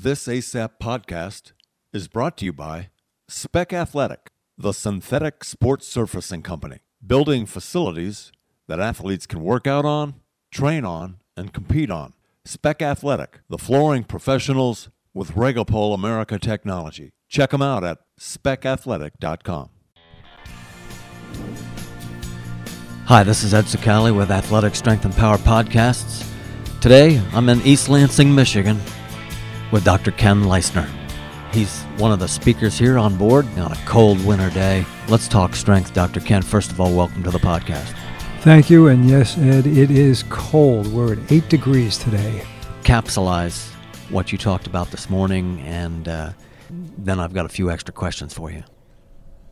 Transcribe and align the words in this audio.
This 0.00 0.28
ASAP 0.28 0.78
podcast 0.80 1.50
is 1.92 2.06
brought 2.06 2.36
to 2.36 2.44
you 2.44 2.52
by 2.52 2.90
Spec 3.26 3.72
Athletic, 3.72 4.30
the 4.56 4.70
synthetic 4.70 5.42
sports 5.42 5.88
surfacing 5.88 6.42
company, 6.42 6.78
building 7.04 7.46
facilities 7.46 8.30
that 8.68 8.78
athletes 8.78 9.26
can 9.26 9.42
work 9.42 9.66
out 9.66 9.84
on, 9.84 10.14
train 10.52 10.84
on, 10.84 11.16
and 11.36 11.52
compete 11.52 11.90
on. 11.90 12.12
Spec 12.44 12.80
Athletic, 12.80 13.40
the 13.48 13.58
flooring 13.58 14.04
professionals 14.04 14.88
with 15.14 15.32
Regupol 15.32 15.94
America 15.94 16.38
technology. 16.38 17.10
Check 17.28 17.50
them 17.50 17.60
out 17.60 17.82
at 17.82 17.98
specathletic.com. 18.20 19.70
Hi, 23.06 23.24
this 23.24 23.42
is 23.42 23.52
Ed 23.52 23.64
Sicali 23.64 24.16
with 24.16 24.30
Athletic 24.30 24.76
Strength 24.76 25.06
and 25.06 25.14
Power 25.14 25.38
Podcasts. 25.38 26.24
Today, 26.80 27.20
I'm 27.32 27.48
in 27.48 27.60
East 27.62 27.88
Lansing, 27.88 28.32
Michigan 28.32 28.80
with 29.70 29.84
Dr. 29.84 30.10
Ken 30.12 30.44
Leistner. 30.44 30.88
He's 31.52 31.82
one 31.96 32.12
of 32.12 32.18
the 32.18 32.28
speakers 32.28 32.78
here 32.78 32.98
on 32.98 33.16
board 33.16 33.46
on 33.58 33.72
a 33.72 33.76
cold 33.86 34.24
winter 34.24 34.50
day. 34.50 34.84
Let's 35.08 35.28
talk 35.28 35.54
strength, 35.54 35.94
Dr. 35.94 36.20
Ken. 36.20 36.42
First 36.42 36.70
of 36.70 36.80
all, 36.80 36.94
welcome 36.94 37.22
to 37.22 37.30
the 37.30 37.38
podcast. 37.38 37.94
Thank 38.40 38.70
you. 38.70 38.88
And 38.88 39.08
yes, 39.08 39.36
Ed, 39.38 39.66
it 39.66 39.90
is 39.90 40.24
cold. 40.28 40.86
We're 40.92 41.14
at 41.14 41.32
8 41.32 41.48
degrees 41.48 41.98
today. 41.98 42.42
Capsulize 42.82 43.70
what 44.10 44.32
you 44.32 44.38
talked 44.38 44.66
about 44.66 44.90
this 44.90 45.10
morning, 45.10 45.60
and 45.60 46.08
uh, 46.08 46.32
then 46.70 47.20
I've 47.20 47.34
got 47.34 47.46
a 47.46 47.48
few 47.48 47.70
extra 47.70 47.92
questions 47.92 48.32
for 48.32 48.50
you. 48.50 48.64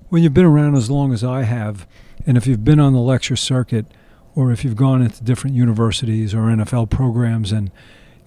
When 0.08 0.22
you've 0.22 0.34
been 0.34 0.44
around 0.44 0.76
as 0.76 0.90
long 0.90 1.12
as 1.12 1.24
I 1.24 1.42
have, 1.42 1.86
and 2.26 2.36
if 2.36 2.46
you've 2.46 2.64
been 2.64 2.80
on 2.80 2.92
the 2.92 3.00
lecture 3.00 3.36
circuit, 3.36 3.86
or 4.34 4.52
if 4.52 4.64
you've 4.64 4.76
gone 4.76 5.02
into 5.02 5.24
different 5.24 5.56
universities 5.56 6.34
or 6.34 6.42
NFL 6.42 6.90
programs 6.90 7.52
and 7.52 7.70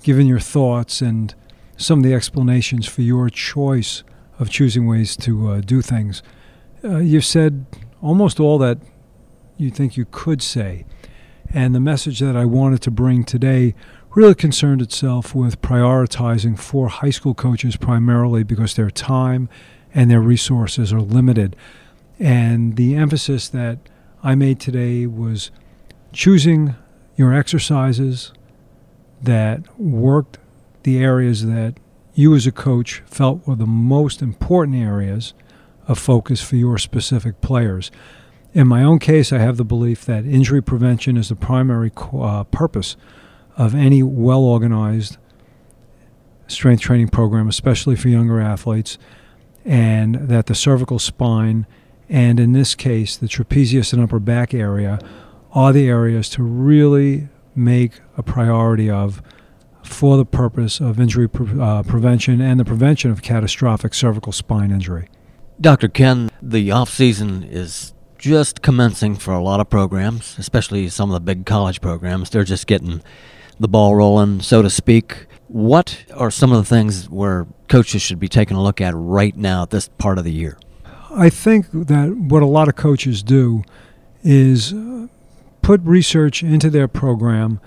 given 0.03 0.25
your 0.25 0.39
thoughts 0.39 1.01
and 1.01 1.35
some 1.79 1.99
of 1.99 2.03
the 2.03 2.13
explanations 2.13 2.85
for 2.85 3.01
your 3.01 3.29
choice 3.29 4.03
of 4.37 4.49
choosing 4.49 4.85
ways 4.85 5.15
to 5.15 5.49
uh, 5.49 5.61
do 5.61 5.81
things, 5.81 6.21
uh, 6.83 6.97
you've 6.97 7.25
said 7.25 7.65
almost 8.01 8.39
all 8.39 8.57
that 8.57 8.77
you 9.57 9.69
think 9.69 9.95
you 9.95 10.05
could 10.11 10.41
say. 10.41 10.85
And 11.51 11.73
the 11.73 11.79
message 11.79 12.19
that 12.19 12.35
I 12.35 12.45
wanted 12.45 12.81
to 12.83 12.91
bring 12.91 13.23
today 13.23 13.73
really 14.13 14.35
concerned 14.35 14.81
itself 14.81 15.33
with 15.33 15.61
prioritizing 15.61 16.59
for 16.59 16.89
high 16.89 17.09
school 17.11 17.33
coaches 17.33 17.77
primarily 17.77 18.43
because 18.43 18.75
their 18.75 18.91
time 18.91 19.47
and 19.93 20.11
their 20.11 20.21
resources 20.21 20.91
are 20.91 21.01
limited. 21.01 21.55
And 22.19 22.75
the 22.75 22.95
emphasis 22.95 23.47
that 23.49 23.79
I 24.21 24.35
made 24.35 24.59
today 24.59 25.05
was 25.05 25.49
choosing 26.11 26.75
your 27.15 27.33
exercises 27.33 28.33
that 29.21 29.79
worked 29.79 30.39
the 30.83 30.99
areas 30.99 31.45
that 31.45 31.75
you 32.13 32.35
as 32.35 32.47
a 32.47 32.51
coach 32.51 33.01
felt 33.05 33.45
were 33.47 33.55
the 33.55 33.65
most 33.65 34.21
important 34.21 34.77
areas 34.77 35.33
of 35.87 35.97
focus 35.97 36.41
for 36.41 36.55
your 36.55 36.77
specific 36.77 37.41
players. 37.41 37.91
In 38.53 38.67
my 38.67 38.83
own 38.83 38.99
case, 38.99 39.31
I 39.31 39.37
have 39.39 39.57
the 39.57 39.65
belief 39.65 40.05
that 40.05 40.25
injury 40.25 40.61
prevention 40.61 41.17
is 41.17 41.29
the 41.29 41.35
primary 41.35 41.91
uh, 42.13 42.43
purpose 42.45 42.95
of 43.57 43.75
any 43.75 44.01
well 44.01 44.41
organized 44.41 45.17
strength 46.47 46.81
training 46.81 47.09
program, 47.09 47.47
especially 47.47 47.95
for 47.95 48.09
younger 48.09 48.39
athletes, 48.39 48.97
and 49.65 50.15
that 50.15 50.47
the 50.47 50.55
cervical 50.55 50.97
spine, 50.97 51.67
and 52.07 52.39
in 52.39 52.53
this 52.53 52.73
case, 52.73 53.17
the 53.17 53.27
trapezius 53.27 53.93
and 53.93 54.01
upper 54.01 54.19
back 54.19 54.53
area, 54.53 54.99
are 55.51 55.71
the 55.73 55.87
areas 55.87 56.29
to 56.29 56.43
really 56.43 57.27
make 57.55 57.99
a 58.17 58.23
priority 58.23 58.89
of 58.89 59.21
for 59.83 60.17
the 60.17 60.25
purpose 60.25 60.79
of 60.79 60.99
injury 60.99 61.27
pre- 61.27 61.59
uh, 61.59 61.83
prevention 61.83 62.41
and 62.41 62.59
the 62.59 62.65
prevention 62.65 63.11
of 63.11 63.21
catastrophic 63.21 63.93
cervical 63.93 64.31
spine 64.31 64.71
injury. 64.71 65.07
Dr. 65.61 65.87
Ken, 65.87 66.29
the 66.41 66.71
off 66.71 66.89
season 66.89 67.43
is 67.43 67.93
just 68.17 68.61
commencing 68.61 69.15
for 69.15 69.33
a 69.33 69.41
lot 69.41 69.59
of 69.59 69.69
programs, 69.69 70.35
especially 70.37 70.89
some 70.89 71.09
of 71.09 71.13
the 71.13 71.19
big 71.19 71.45
college 71.45 71.81
programs. 71.81 72.29
They're 72.29 72.43
just 72.43 72.67
getting 72.67 73.01
the 73.59 73.67
ball 73.67 73.95
rolling, 73.95 74.41
so 74.41 74.61
to 74.61 74.69
speak. 74.69 75.27
What 75.47 76.05
are 76.13 76.31
some 76.31 76.51
of 76.51 76.57
the 76.57 76.63
things 76.65 77.09
where 77.09 77.47
coaches 77.67 78.01
should 78.01 78.19
be 78.19 78.27
taking 78.27 78.55
a 78.55 78.63
look 78.63 78.79
at 78.79 78.93
right 78.95 79.35
now 79.35 79.63
at 79.63 79.69
this 79.69 79.89
part 79.97 80.17
of 80.17 80.23
the 80.23 80.31
year? 80.31 80.57
I 81.11 81.29
think 81.29 81.67
that 81.71 82.15
what 82.15 82.43
a 82.43 82.45
lot 82.45 82.67
of 82.67 82.75
coaches 82.75 83.23
do 83.23 83.63
is 84.21 84.73
uh, 84.73 85.07
put 85.61 85.81
research 85.81 86.43
into 86.43 86.69
their 86.69 86.87
program, 86.87 87.59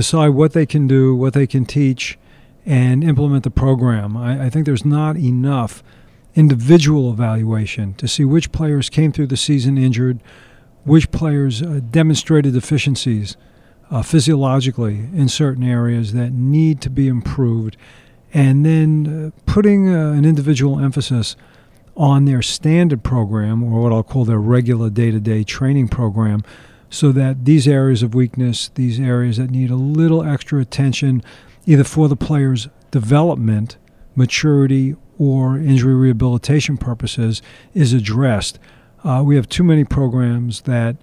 decide 0.00 0.30
what 0.30 0.54
they 0.54 0.64
can 0.64 0.86
do, 0.86 1.14
what 1.14 1.34
they 1.34 1.46
can 1.46 1.66
teach, 1.66 2.18
and 2.64 3.04
implement 3.04 3.44
the 3.44 3.50
program. 3.50 4.16
I, 4.16 4.46
I 4.46 4.50
think 4.50 4.64
there's 4.64 4.84
not 4.84 5.18
enough 5.18 5.82
individual 6.34 7.12
evaluation 7.12 7.92
to 7.94 8.08
see 8.08 8.24
which 8.24 8.50
players 8.50 8.88
came 8.88 9.12
through 9.12 9.26
the 9.26 9.36
season 9.36 9.76
injured, 9.76 10.22
which 10.84 11.10
players 11.10 11.60
uh, 11.60 11.80
demonstrated 11.90 12.54
deficiencies 12.54 13.36
uh, 13.90 14.00
physiologically 14.00 15.00
in 15.12 15.28
certain 15.28 15.64
areas 15.64 16.14
that 16.14 16.32
need 16.32 16.80
to 16.80 16.88
be 16.88 17.06
improved, 17.06 17.76
and 18.32 18.64
then 18.64 18.90
uh, 19.06 19.40
putting 19.44 19.94
uh, 19.94 20.12
an 20.12 20.24
individual 20.24 20.80
emphasis 20.80 21.36
on 21.94 22.24
their 22.24 22.40
standard 22.40 23.02
program 23.02 23.62
or 23.62 23.82
what 23.82 23.92
I'll 23.92 24.02
call 24.02 24.24
their 24.24 24.38
regular 24.38 24.88
day 24.88 25.10
to 25.10 25.20
day 25.20 25.44
training 25.44 25.88
program 25.88 26.42
so 26.90 27.12
that 27.12 27.44
these 27.44 27.68
areas 27.68 28.02
of 28.02 28.14
weakness, 28.14 28.68
these 28.74 28.98
areas 28.98 29.36
that 29.36 29.50
need 29.50 29.70
a 29.70 29.76
little 29.76 30.24
extra 30.24 30.60
attention, 30.60 31.22
either 31.64 31.84
for 31.84 32.08
the 32.08 32.16
player's 32.16 32.68
development, 32.90 33.78
maturity, 34.16 34.96
or 35.18 35.56
injury 35.56 35.94
rehabilitation 35.94 36.76
purposes, 36.76 37.40
is 37.72 37.92
addressed. 37.92 38.58
Uh, 39.04 39.22
we 39.24 39.36
have 39.36 39.48
too 39.48 39.62
many 39.62 39.84
programs 39.84 40.62
that 40.62 40.96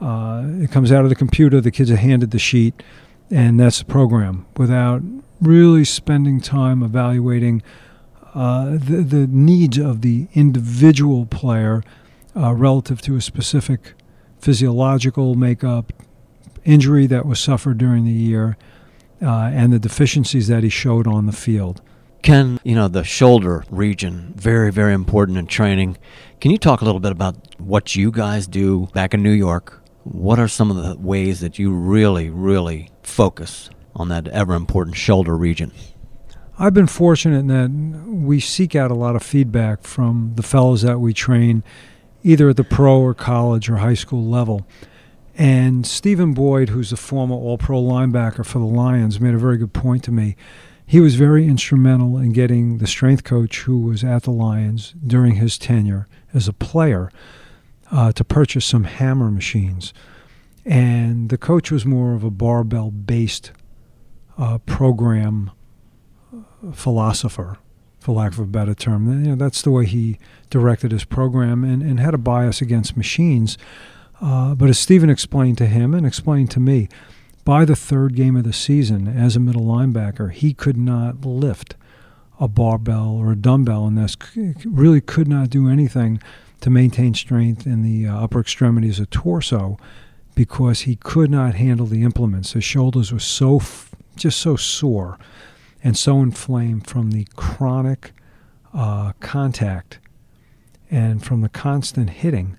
uh, 0.00 0.44
it 0.60 0.70
comes 0.70 0.90
out 0.90 1.04
of 1.04 1.10
the 1.10 1.14
computer, 1.14 1.60
the 1.60 1.70
kids 1.70 1.90
are 1.90 1.96
handed 1.96 2.30
the 2.30 2.38
sheet, 2.38 2.82
and 3.30 3.60
that's 3.60 3.78
the 3.78 3.84
program 3.84 4.46
without 4.56 5.02
really 5.40 5.84
spending 5.84 6.40
time 6.40 6.82
evaluating 6.82 7.62
uh, 8.34 8.70
the, 8.72 9.04
the 9.06 9.26
needs 9.26 9.78
of 9.78 10.00
the 10.00 10.26
individual 10.34 11.26
player 11.26 11.82
uh, 12.36 12.52
relative 12.52 13.00
to 13.02 13.14
a 13.16 13.20
specific 13.20 13.94
physiological 14.44 15.34
makeup, 15.34 15.90
injury 16.66 17.06
that 17.06 17.24
was 17.24 17.40
suffered 17.40 17.78
during 17.78 18.04
the 18.04 18.12
year, 18.12 18.58
uh, 19.22 19.50
and 19.54 19.72
the 19.72 19.78
deficiencies 19.78 20.48
that 20.48 20.62
he 20.62 20.68
showed 20.68 21.06
on 21.06 21.24
the 21.24 21.32
field. 21.32 21.80
Ken, 22.20 22.60
you 22.62 22.74
know, 22.74 22.86
the 22.86 23.04
shoulder 23.04 23.64
region, 23.70 24.34
very, 24.36 24.70
very 24.70 24.92
important 24.92 25.38
in 25.38 25.46
training. 25.46 25.96
Can 26.42 26.50
you 26.50 26.58
talk 26.58 26.82
a 26.82 26.84
little 26.84 27.00
bit 27.00 27.10
about 27.10 27.36
what 27.58 27.96
you 27.96 28.10
guys 28.10 28.46
do 28.46 28.86
back 28.92 29.14
in 29.14 29.22
New 29.22 29.30
York? 29.30 29.82
What 30.02 30.38
are 30.38 30.48
some 30.48 30.70
of 30.70 30.76
the 30.76 30.94
ways 30.98 31.40
that 31.40 31.58
you 31.58 31.72
really, 31.72 32.28
really 32.28 32.90
focus 33.02 33.70
on 33.96 34.08
that 34.08 34.28
ever 34.28 34.54
important 34.54 34.96
shoulder 34.96 35.34
region? 35.38 35.72
I've 36.58 36.74
been 36.74 36.86
fortunate 36.86 37.38
in 37.38 37.46
that 37.46 37.70
we 38.10 38.40
seek 38.40 38.76
out 38.76 38.90
a 38.90 38.94
lot 38.94 39.16
of 39.16 39.22
feedback 39.22 39.84
from 39.84 40.32
the 40.36 40.42
fellows 40.42 40.82
that 40.82 41.00
we 41.00 41.14
train 41.14 41.64
either 42.24 42.48
at 42.48 42.56
the 42.56 42.64
pro 42.64 42.98
or 42.98 43.14
college 43.14 43.70
or 43.70 43.76
high 43.76 43.94
school 43.94 44.24
level. 44.24 44.66
And 45.36 45.86
Stephen 45.86 46.32
Boyd, 46.32 46.70
who's 46.70 46.90
a 46.90 46.96
former 46.96 47.34
All 47.34 47.58
Pro 47.58 47.80
linebacker 47.80 48.44
for 48.46 48.58
the 48.58 48.64
Lions, 48.64 49.20
made 49.20 49.34
a 49.34 49.38
very 49.38 49.58
good 49.58 49.72
point 49.72 50.02
to 50.04 50.10
me. 50.10 50.34
He 50.86 51.00
was 51.00 51.16
very 51.16 51.46
instrumental 51.46 52.18
in 52.18 52.32
getting 52.32 52.78
the 52.78 52.86
strength 52.86 53.24
coach 53.24 53.60
who 53.60 53.78
was 53.78 54.02
at 54.02 54.24
the 54.24 54.30
Lions 54.30 54.94
during 55.06 55.36
his 55.36 55.58
tenure 55.58 56.08
as 56.32 56.48
a 56.48 56.52
player 56.52 57.10
uh, 57.90 58.12
to 58.12 58.24
purchase 58.24 58.64
some 58.64 58.84
hammer 58.84 59.30
machines. 59.30 59.92
And 60.64 61.28
the 61.28 61.38
coach 61.38 61.70
was 61.70 61.84
more 61.84 62.14
of 62.14 62.24
a 62.24 62.30
barbell 62.30 62.90
based 62.90 63.52
uh, 64.38 64.58
program 64.58 65.50
uh, 66.32 66.72
philosopher 66.72 67.58
for 68.04 68.12
lack 68.12 68.32
of 68.32 68.38
a 68.38 68.44
better 68.44 68.74
term. 68.74 69.24
You 69.24 69.30
know, 69.30 69.34
that's 69.34 69.62
the 69.62 69.70
way 69.70 69.86
he 69.86 70.18
directed 70.50 70.92
his 70.92 71.04
program 71.04 71.64
and, 71.64 71.82
and 71.82 71.98
had 71.98 72.12
a 72.12 72.18
bias 72.18 72.60
against 72.60 72.98
machines. 72.98 73.56
Uh, 74.20 74.54
but 74.54 74.68
as 74.68 74.78
Stephen 74.78 75.08
explained 75.08 75.56
to 75.56 75.66
him 75.66 75.94
and 75.94 76.06
explained 76.06 76.50
to 76.50 76.60
me, 76.60 76.90
by 77.46 77.64
the 77.64 77.74
third 77.74 78.14
game 78.14 78.36
of 78.36 78.44
the 78.44 78.52
season, 78.52 79.08
as 79.08 79.36
a 79.36 79.40
middle 79.40 79.62
linebacker, 79.62 80.30
he 80.30 80.52
could 80.52 80.76
not 80.76 81.24
lift 81.24 81.76
a 82.38 82.46
barbell 82.46 83.08
or 83.08 83.32
a 83.32 83.36
dumbbell, 83.36 83.86
and 83.86 83.96
this 83.96 84.18
really 84.66 85.00
could 85.00 85.26
not 85.26 85.48
do 85.48 85.66
anything 85.66 86.20
to 86.60 86.68
maintain 86.68 87.14
strength 87.14 87.66
in 87.66 87.82
the 87.82 88.06
uh, 88.06 88.22
upper 88.22 88.38
extremities 88.38 89.00
of 89.00 89.08
torso 89.08 89.78
because 90.34 90.80
he 90.80 90.96
could 90.96 91.30
not 91.30 91.54
handle 91.54 91.86
the 91.86 92.02
implements. 92.02 92.52
His 92.52 92.64
shoulders 92.64 93.14
were 93.14 93.18
so 93.18 93.62
just 94.14 94.40
so 94.40 94.56
sore 94.56 95.18
and 95.84 95.96
so 95.96 96.20
inflamed 96.20 96.86
from 96.86 97.10
the 97.10 97.28
chronic 97.36 98.12
uh, 98.72 99.12
contact 99.20 99.98
and 100.90 101.24
from 101.24 101.42
the 101.42 101.48
constant 101.48 102.10
hitting 102.10 102.56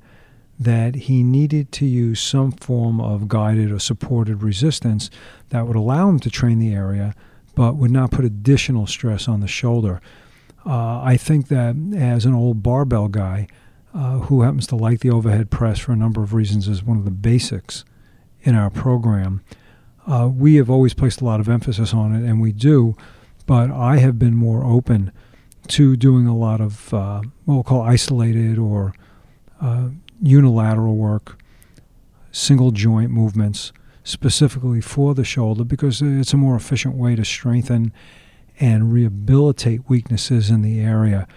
that 0.57 0.95
he 0.95 1.23
needed 1.23 1.71
to 1.73 1.85
use 1.85 2.21
some 2.21 2.51
form 2.51 3.01
of 3.01 3.27
guided 3.27 3.71
or 3.71 3.79
supported 3.79 4.41
resistance 4.41 5.09
that 5.49 5.67
would 5.67 5.75
allow 5.75 6.07
him 6.07 6.19
to 6.19 6.29
train 6.29 6.59
the 6.59 6.73
area 6.73 7.13
but 7.55 7.75
would 7.75 7.91
not 7.91 8.11
put 8.11 8.23
additional 8.23 8.85
stress 8.85 9.27
on 9.27 9.39
the 9.39 9.47
shoulder. 9.47 10.01
Uh, 10.65 11.01
I 11.01 11.17
think 11.17 11.47
that 11.47 11.75
as 11.95 12.25
an 12.25 12.33
old 12.33 12.61
barbell 12.63 13.07
guy 13.07 13.47
uh, 13.93 14.19
who 14.19 14.41
happens 14.41 14.67
to 14.67 14.75
like 14.75 14.99
the 14.99 15.09
overhead 15.09 15.49
press 15.49 15.79
for 15.79 15.93
a 15.93 15.95
number 15.95 16.21
of 16.21 16.33
reasons 16.33 16.67
is 16.67 16.83
one 16.83 16.97
of 16.97 17.05
the 17.05 17.11
basics 17.11 17.85
in 18.41 18.55
our 18.55 18.69
program. 18.69 19.41
Uh, 20.05 20.29
we 20.31 20.55
have 20.55 20.69
always 20.69 20.93
placed 20.93 21.21
a 21.21 21.25
lot 21.25 21.39
of 21.39 21.49
emphasis 21.49 21.93
on 21.93 22.13
it, 22.13 22.27
and 22.27 22.39
we 22.41 22.51
do, 22.51 22.95
but 23.45 23.71
I 23.71 23.97
have 23.97 24.17
been 24.17 24.35
more 24.35 24.63
open 24.63 25.11
to 25.69 25.95
doing 25.95 26.27
a 26.27 26.35
lot 26.35 26.61
of 26.61 26.93
uh, 26.93 27.21
what 27.45 27.55
we'll 27.55 27.63
call 27.63 27.81
isolated 27.81 28.57
or 28.57 28.93
uh, 29.61 29.89
unilateral 30.21 30.95
work, 30.95 31.39
single 32.31 32.71
joint 32.71 33.11
movements, 33.11 33.71
specifically 34.03 34.81
for 34.81 35.15
the 35.15 35.23
shoulder, 35.23 35.63
because 35.63 36.01
it's 36.01 36.33
a 36.33 36.37
more 36.37 36.55
efficient 36.55 36.95
way 36.95 37.15
to 37.15 37.25
strengthen 37.25 37.91
and 38.59 38.93
rehabilitate 38.93 39.89
weaknesses 39.89 40.49
in 40.49 40.61
the 40.61 40.79
area. 40.79 41.27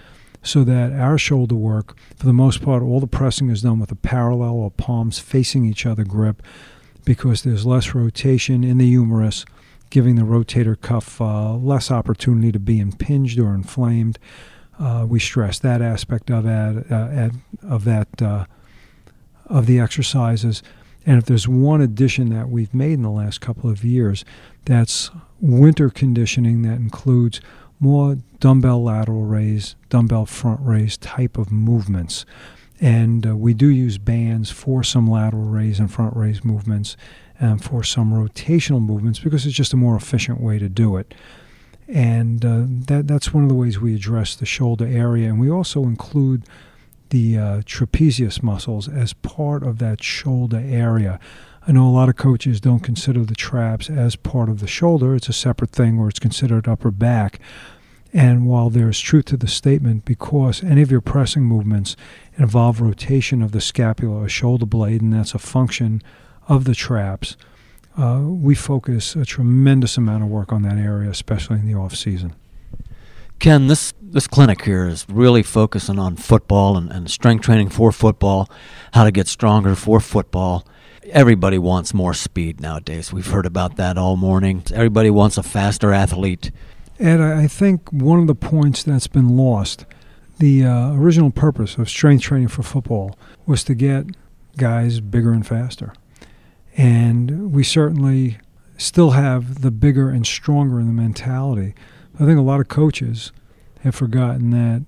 So 0.42 0.62
that 0.64 0.92
our 0.92 1.18
shoulder 1.18 1.56
work, 1.56 1.96
for 2.16 2.24
the 2.26 2.32
most 2.32 2.62
part, 2.62 2.82
all 2.82 3.00
the 3.00 3.06
pressing 3.08 3.50
is 3.50 3.62
done 3.62 3.80
with 3.80 3.90
a 3.90 3.96
parallel 3.96 4.54
or 4.54 4.70
palms 4.70 5.18
facing 5.18 5.64
each 5.64 5.84
other 5.84 6.04
grip 6.04 6.42
because 7.04 7.42
there's 7.42 7.66
less 7.66 7.94
rotation 7.94 8.62
in 8.62 8.78
the 8.78 8.86
humerus, 8.86 9.44
giving 9.90 10.16
the 10.16 10.22
rotator 10.22 10.80
cuff 10.80 11.20
uh, 11.20 11.54
less 11.54 11.90
opportunity 11.90 12.52
to 12.52 12.58
be 12.58 12.80
impinged 12.80 13.38
or 13.38 13.54
inflamed. 13.54 14.18
Uh, 14.78 15.04
we 15.08 15.18
stress 15.18 15.58
that 15.58 15.82
aspect 15.82 16.30
of 16.30 16.44
that, 16.44 16.84
uh, 16.90 17.66
of 17.66 17.84
that 17.84 18.22
uh, 18.22 18.44
of 19.46 19.66
the 19.66 19.80
exercises. 19.80 20.62
And 21.06 21.18
if 21.18 21.24
there's 21.24 21.48
one 21.48 21.80
addition 21.80 22.28
that 22.30 22.48
we've 22.48 22.74
made 22.74 22.94
in 22.94 23.02
the 23.02 23.10
last 23.10 23.40
couple 23.40 23.70
of 23.70 23.82
years, 23.82 24.24
that's 24.66 25.10
winter 25.40 25.88
conditioning 25.88 26.62
that 26.62 26.76
includes 26.76 27.40
more 27.80 28.18
dumbbell 28.40 28.82
lateral 28.82 29.24
raise, 29.24 29.74
dumbbell 29.88 30.26
front 30.26 30.60
raise 30.62 30.96
type 30.96 31.38
of 31.38 31.50
movements. 31.50 32.26
And 32.80 33.26
uh, 33.26 33.36
we 33.36 33.54
do 33.54 33.68
use 33.68 33.98
bands 33.98 34.50
for 34.50 34.84
some 34.84 35.08
lateral 35.08 35.44
raise 35.44 35.80
and 35.80 35.90
front 35.90 36.14
raise 36.16 36.44
movements 36.44 36.96
and 37.40 37.62
for 37.62 37.82
some 37.82 38.12
rotational 38.12 38.82
movements 38.82 39.18
because 39.18 39.46
it's 39.46 39.54
just 39.54 39.72
a 39.72 39.76
more 39.76 39.96
efficient 39.96 40.40
way 40.40 40.58
to 40.58 40.68
do 40.68 40.96
it. 40.96 41.14
And 41.86 42.44
uh, 42.44 42.64
that, 42.86 43.06
that's 43.06 43.32
one 43.32 43.44
of 43.44 43.48
the 43.48 43.54
ways 43.54 43.78
we 43.78 43.94
address 43.94 44.34
the 44.34 44.46
shoulder 44.46 44.86
area. 44.86 45.28
And 45.28 45.40
we 45.40 45.50
also 45.50 45.84
include 45.84 46.44
the 47.10 47.38
uh, 47.38 47.60
trapezius 47.62 48.42
muscles 48.42 48.88
as 48.88 49.14
part 49.14 49.62
of 49.62 49.78
that 49.78 50.02
shoulder 50.02 50.62
area. 50.62 51.18
I 51.66 51.72
know 51.72 51.86
a 51.86 51.90
lot 51.90 52.08
of 52.08 52.16
coaches 52.16 52.60
don't 52.60 52.80
consider 52.80 53.24
the 53.24 53.34
traps 53.34 53.88
as 53.88 54.16
part 54.16 54.48
of 54.48 54.60
the 54.60 54.66
shoulder, 54.66 55.14
it's 55.14 55.28
a 55.28 55.34
separate 55.34 55.70
thing 55.70 55.98
or 55.98 56.08
it's 56.08 56.18
considered 56.18 56.68
upper 56.68 56.90
back. 56.90 57.40
And 58.12 58.46
while 58.46 58.70
there's 58.70 59.00
truth 59.00 59.26
to 59.26 59.36
the 59.36 59.48
statement, 59.48 60.06
because 60.06 60.64
any 60.64 60.80
of 60.80 60.90
your 60.90 61.02
pressing 61.02 61.42
movements 61.42 61.94
involve 62.38 62.80
rotation 62.80 63.42
of 63.42 63.52
the 63.52 63.60
scapula 63.60 64.24
or 64.24 64.28
shoulder 64.30 64.64
blade, 64.64 65.02
and 65.02 65.12
that's 65.12 65.34
a 65.34 65.38
function 65.38 66.02
of 66.48 66.64
the 66.64 66.74
traps, 66.74 67.36
uh, 67.96 68.22
we 68.24 68.54
focus 68.54 69.14
a 69.14 69.24
tremendous 69.24 69.96
amount 69.96 70.22
of 70.22 70.28
work 70.28 70.52
on 70.52 70.62
that 70.62 70.78
area, 70.78 71.10
especially 71.10 71.58
in 71.58 71.66
the 71.66 71.74
off 71.74 71.94
season. 71.94 72.34
Ken, 73.38 73.68
this 73.68 73.94
this 74.00 74.26
clinic 74.26 74.64
here 74.64 74.88
is 74.88 75.06
really 75.08 75.42
focusing 75.42 75.98
on 75.98 76.16
football 76.16 76.76
and, 76.76 76.90
and 76.90 77.10
strength 77.10 77.44
training 77.44 77.68
for 77.68 77.92
football, 77.92 78.50
how 78.94 79.04
to 79.04 79.12
get 79.12 79.28
stronger 79.28 79.74
for 79.74 80.00
football. 80.00 80.66
Everybody 81.10 81.58
wants 81.58 81.94
more 81.94 82.14
speed 82.14 82.60
nowadays. 82.60 83.12
We've 83.12 83.26
heard 83.26 83.46
about 83.46 83.76
that 83.76 83.96
all 83.96 84.16
morning. 84.16 84.62
Everybody 84.72 85.10
wants 85.10 85.38
a 85.38 85.42
faster 85.42 85.92
athlete. 85.92 86.50
And 86.98 87.22
I 87.22 87.46
think 87.46 87.92
one 87.92 88.18
of 88.18 88.26
the 88.26 88.34
points 88.34 88.82
that's 88.82 89.06
been 89.06 89.36
lost, 89.36 89.86
the 90.38 90.64
uh, 90.64 90.92
original 90.94 91.30
purpose 91.30 91.76
of 91.76 91.88
strength 91.88 92.22
training 92.24 92.48
for 92.48 92.62
football 92.62 93.16
was 93.46 93.62
to 93.64 93.74
get 93.74 94.06
guys 94.56 95.00
bigger 95.00 95.32
and 95.32 95.46
faster. 95.46 95.92
And 96.78 97.52
we 97.52 97.64
certainly 97.64 98.38
still 98.76 99.10
have 99.10 99.62
the 99.62 99.72
bigger 99.72 100.10
and 100.10 100.24
stronger 100.24 100.78
in 100.78 100.86
the 100.86 100.92
mentality. 100.92 101.74
I 102.14 102.24
think 102.24 102.38
a 102.38 102.42
lot 102.42 102.60
of 102.60 102.68
coaches 102.68 103.32
have 103.80 103.96
forgotten 103.96 104.50
that 104.50 104.84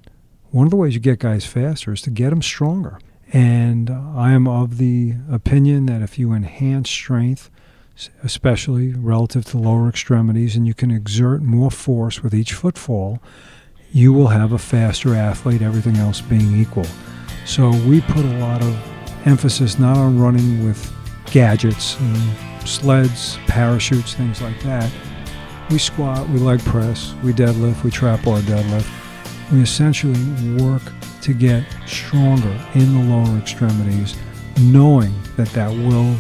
one 0.50 0.66
of 0.66 0.70
the 0.70 0.76
ways 0.76 0.94
you 0.94 1.00
get 1.00 1.18
guys 1.18 1.44
faster 1.44 1.92
is 1.92 2.00
to 2.02 2.10
get 2.10 2.30
them 2.30 2.42
stronger. 2.42 3.00
And 3.32 3.90
I 3.90 4.32
am 4.32 4.46
of 4.46 4.78
the 4.78 5.14
opinion 5.30 5.86
that 5.86 6.00
if 6.00 6.16
you 6.16 6.32
enhance 6.32 6.88
strength, 6.88 7.50
especially 8.22 8.92
relative 8.92 9.44
to 9.46 9.58
lower 9.58 9.88
extremities, 9.88 10.54
and 10.54 10.68
you 10.68 10.74
can 10.74 10.92
exert 10.92 11.42
more 11.42 11.70
force 11.72 12.22
with 12.22 12.34
each 12.34 12.52
footfall, 12.52 13.20
you 13.92 14.12
will 14.12 14.28
have 14.28 14.52
a 14.52 14.58
faster 14.58 15.14
athlete, 15.16 15.60
everything 15.60 15.96
else 15.96 16.20
being 16.20 16.60
equal. 16.60 16.86
So 17.46 17.70
we 17.70 18.00
put 18.00 18.24
a 18.24 18.38
lot 18.38 18.62
of 18.62 19.26
emphasis 19.26 19.78
not 19.78 19.96
on 19.96 20.20
running 20.20 20.64
with 20.64 20.92
gadgets 21.30 21.98
and 21.98 22.68
sleds, 22.68 23.38
parachutes, 23.46 24.14
things 24.14 24.42
like 24.42 24.60
that. 24.62 24.90
We 25.70 25.78
squat, 25.78 26.28
we 26.28 26.38
leg 26.38 26.60
press, 26.60 27.14
we 27.22 27.32
deadlift, 27.32 27.84
we 27.84 27.90
trap 27.90 28.24
bar 28.24 28.40
deadlift. 28.40 28.88
We 29.52 29.62
essentially 29.62 30.18
work 30.62 30.82
to 31.22 31.32
get 31.32 31.64
stronger 31.86 32.56
in 32.74 32.94
the 32.94 33.14
lower 33.14 33.38
extremities, 33.38 34.16
knowing 34.60 35.14
that 35.36 35.48
that 35.48 35.70
will 35.70 36.16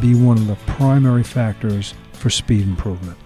be 0.00 0.14
one 0.14 0.38
of 0.38 0.46
the 0.46 0.56
primary 0.66 1.22
factors 1.22 1.94
for 2.12 2.30
speed 2.30 2.62
improvement. 2.62 3.18